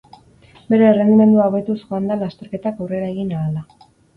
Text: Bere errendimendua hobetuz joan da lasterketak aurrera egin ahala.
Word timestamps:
Bere 0.73 0.87
errendimendua 0.93 1.45
hobetuz 1.51 1.77
joan 1.83 2.09
da 2.13 2.19
lasterketak 2.25 2.85
aurrera 2.87 3.13
egin 3.15 3.37
ahala. 3.43 3.67